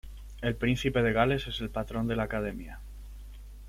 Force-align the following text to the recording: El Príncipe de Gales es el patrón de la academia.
El 0.41 0.55
Príncipe 0.55 1.03
de 1.03 1.13
Gales 1.13 1.45
es 1.45 1.61
el 1.61 1.69
patrón 1.69 2.07
de 2.07 2.15
la 2.15 2.23
academia. 2.23 2.79